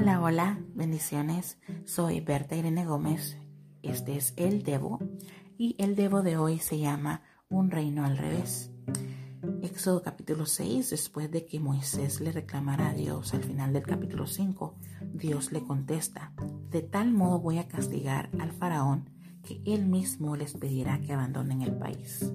[0.00, 1.58] Hola, hola, bendiciones.
[1.84, 3.36] Soy Berta Irene Gómez.
[3.82, 5.00] Este es el Devo
[5.58, 8.70] y el Devo de hoy se llama Un reino al revés.
[9.60, 14.28] Éxodo capítulo 6, después de que Moisés le reclamara a Dios al final del capítulo
[14.28, 14.76] 5,
[15.14, 16.32] Dios le contesta,
[16.70, 19.10] de tal modo voy a castigar al faraón
[19.42, 22.32] que él mismo les pedirá que abandonen el país.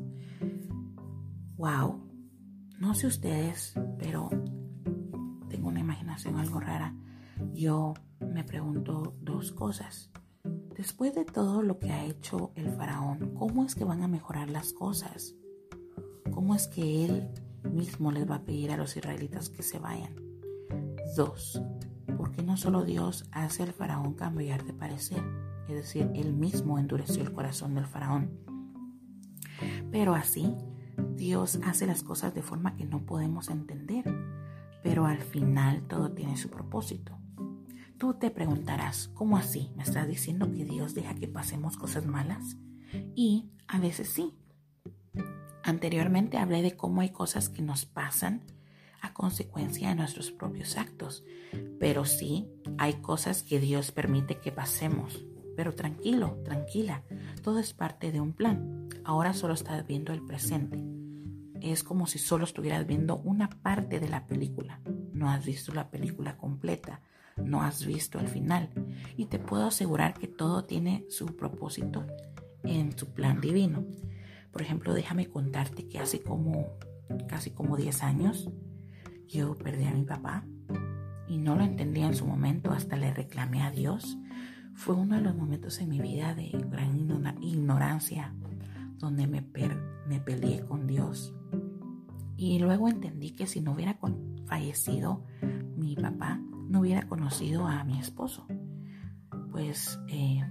[1.55, 2.11] Wow,
[2.77, 4.27] no sé ustedes, pero
[5.47, 6.93] tengo una imaginación algo rara.
[7.54, 10.11] Yo me pregunto dos cosas.
[10.75, 14.50] Después de todo lo que ha hecho el faraón, ¿cómo es que van a mejorar
[14.50, 15.36] las cosas?
[16.32, 17.29] ¿Cómo es que él
[17.71, 20.15] mismo les va a pedir a los israelitas que se vayan?
[21.15, 21.61] Dos,
[22.18, 25.23] ¿por qué no solo Dios hace al faraón cambiar de parecer?
[25.68, 28.31] Es decir, él mismo endureció el corazón del faraón.
[29.92, 30.56] Pero así,
[31.15, 34.03] Dios hace las cosas de forma que no podemos entender.
[34.81, 37.17] Pero al final todo tiene su propósito.
[37.97, 39.72] Tú te preguntarás, ¿cómo así?
[39.75, 42.58] ¿Me estás diciendo que Dios deja que pasemos cosas malas?
[43.16, 44.33] Y a veces sí,
[45.63, 48.41] Anteriormente hablé de cómo hay cosas que nos pasan
[49.02, 51.23] a consecuencia de nuestros propios actos,
[51.80, 55.25] pero sí hay cosas que Dios permite que pasemos.
[55.55, 57.03] Pero tranquilo, tranquila,
[57.44, 58.89] todo es parte de un plan.
[59.05, 60.83] Ahora solo estás viendo el presente.
[61.61, 64.81] Es como si solo estuvieras viendo una parte de la película.
[65.14, 67.02] No has visto la película completa,
[67.38, 68.70] no has visto el final.
[69.17, 72.06] Y te puedo asegurar que todo tiene su propósito
[72.64, 73.86] en su plan divino.
[74.52, 76.78] Por ejemplo, déjame contarte que hace como
[77.28, 78.50] casi como 10 años
[79.28, 80.45] yo perdí a mi papá
[81.28, 84.17] y no lo entendía en su momento, hasta le reclamé a Dios.
[84.76, 86.95] Fue uno de los momentos en mi vida de gran
[87.42, 88.34] ignorancia
[88.98, 89.42] donde me
[90.20, 91.34] peleé con Dios.
[92.38, 93.98] Y luego entendí que si no hubiera
[94.45, 95.26] fallecido
[95.76, 98.45] mi papá, no hubiera conocido a mi esposo.
[99.52, 100.42] Pues eh,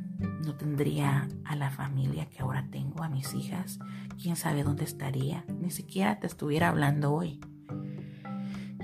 [0.45, 3.79] no tendría a la familia que ahora tengo, a mis hijas,
[4.21, 7.41] quién sabe dónde estaría, ni siquiera te estuviera hablando hoy.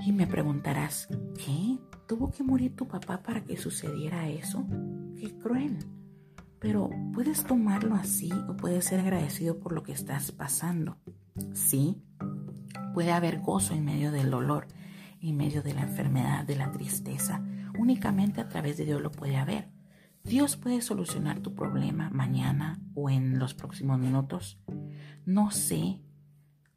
[0.05, 1.77] Y me preguntarás, ¿qué?
[2.07, 4.65] ¿Tuvo que morir tu papá para que sucediera eso?
[5.19, 5.77] Qué cruel.
[6.59, 10.97] Pero puedes tomarlo así o puedes ser agradecido por lo que estás pasando.
[11.53, 12.01] Sí,
[12.93, 14.67] puede haber gozo en medio del dolor,
[15.21, 17.43] en medio de la enfermedad, de la tristeza.
[17.77, 19.69] Únicamente a través de Dios lo puede haber.
[20.23, 24.59] Dios puede solucionar tu problema mañana o en los próximos minutos.
[25.25, 26.01] No sé,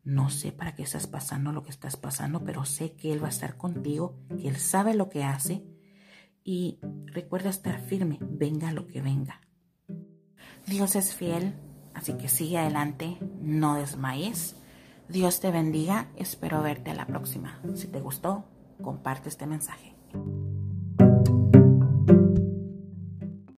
[0.05, 3.27] no sé para qué estás pasando lo que estás pasando, pero sé que Él va
[3.27, 5.65] a estar contigo, que Él sabe lo que hace
[6.45, 9.41] y recuerda estar firme, venga lo que venga.
[10.67, 11.55] Dios es fiel,
[11.95, 14.57] así que sigue adelante, no desmayes.
[15.13, 17.61] Dios te bendiga, espero verte a la próxima.
[17.75, 18.47] Si te gustó,
[18.81, 19.95] comparte este mensaje.